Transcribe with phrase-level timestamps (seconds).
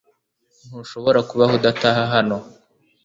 [0.67, 2.37] Ntushobora kubaho udataha hano.